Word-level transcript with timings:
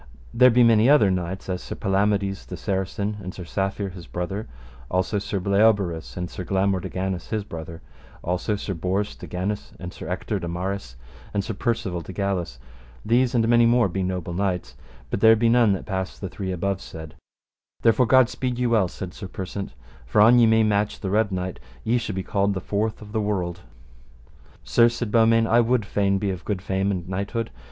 There 0.33 0.49
be 0.49 0.63
many 0.63 0.89
other 0.89 1.11
knights, 1.11 1.47
as 1.47 1.61
Sir 1.61 1.75
Palamides 1.75 2.47
the 2.47 2.57
Saracen 2.57 3.17
and 3.21 3.35
Sir 3.35 3.43
Safere 3.43 3.91
his 3.91 4.07
brother; 4.07 4.47
also 4.89 5.19
Sir 5.19 5.39
Bleoberis 5.39 6.17
and 6.17 6.27
Sir 6.27 6.43
Blamore 6.43 6.79
de 6.79 6.89
Ganis 6.89 7.27
his 7.27 7.43
brother; 7.43 7.83
also 8.23 8.55
Sir 8.55 8.73
Bors 8.73 9.15
de 9.15 9.27
Ganis 9.27 9.73
and 9.79 9.93
Sir 9.93 10.07
Ector 10.09 10.39
de 10.39 10.47
Maris 10.47 10.95
and 11.35 11.43
Sir 11.43 11.53
Percivale 11.53 12.01
de 12.01 12.13
Galis; 12.13 12.57
these 13.05 13.35
and 13.35 13.47
many 13.47 13.67
more 13.67 13.87
be 13.87 14.01
noble 14.01 14.33
knights, 14.33 14.75
but 15.11 15.19
there 15.19 15.35
be 15.35 15.49
none 15.49 15.71
that 15.73 15.85
pass 15.85 16.17
the 16.17 16.29
three 16.29 16.51
above 16.51 16.81
said; 16.81 17.13
therefore 17.83 18.07
God 18.07 18.27
speed 18.27 18.57
you 18.57 18.71
well, 18.71 18.87
said 18.87 19.13
Sir 19.13 19.27
Persant, 19.27 19.75
for 20.07 20.19
an 20.21 20.39
ye 20.39 20.47
may 20.47 20.63
match 20.63 20.99
the 21.01 21.11
Red 21.11 21.31
Knight 21.31 21.59
ye 21.83 21.99
shall 21.99 22.15
be 22.15 22.23
called 22.23 22.55
the 22.55 22.59
fourth 22.59 23.03
of 23.03 23.11
the 23.11 23.21
world. 23.21 23.59
Sir, 24.63 24.89
said 24.89 25.11
Beaumains, 25.11 25.45
I 25.45 25.59
would 25.59 25.85
fain 25.85 26.17
be 26.17 26.31
of 26.31 26.43
good 26.43 26.63
fame 26.63 26.89
and 26.89 27.03
of 27.03 27.07
knighthood. 27.09 27.51